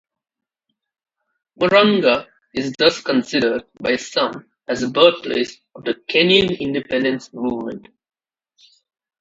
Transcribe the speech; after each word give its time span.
Murang'a 1.59 2.25
is 2.55 2.73
thus 2.79 3.03
considered 3.03 3.65
by 3.79 3.97
some 3.97 4.49
as 4.67 4.81
the 4.81 4.87
birthplace 4.89 5.59
of 5.75 5.83
the 5.83 5.93
Kenyan 5.93 6.59
independence 6.59 7.31
movement. 7.35 7.87